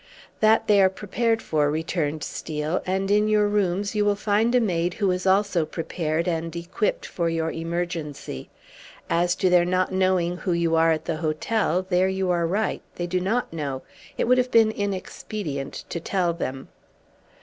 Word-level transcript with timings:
"That 0.39 0.65
they 0.65 0.81
are 0.81 0.89
prepared 0.89 1.43
for," 1.43 1.69
returned 1.69 2.23
Steel; 2.23 2.81
"and 2.87 3.11
in 3.11 3.27
your 3.27 3.47
rooms 3.47 3.93
you 3.93 4.03
will 4.03 4.15
find 4.15 4.55
a 4.55 4.59
maid 4.59 4.95
who 4.95 5.11
is 5.11 5.27
also 5.27 5.63
prepared 5.63 6.27
and 6.27 6.55
equipped 6.55 7.05
for 7.05 7.29
your 7.29 7.51
emergency. 7.51 8.49
As 9.11 9.35
to 9.35 9.47
their 9.51 9.63
not 9.63 9.91
knowing 9.91 10.37
who 10.37 10.53
you 10.53 10.75
are 10.75 10.91
at 10.91 11.05
the 11.05 11.17
hotel, 11.17 11.85
there 11.87 12.09
you 12.09 12.31
are 12.31 12.47
right; 12.47 12.81
they 12.95 13.05
do 13.05 13.19
not 13.19 13.53
know; 13.53 13.83
it 14.17 14.23
would 14.27 14.39
have 14.39 14.49
been 14.49 14.71
inexpedient 14.71 15.83
to 15.89 15.99
tell 15.99 16.33
them." 16.33 16.69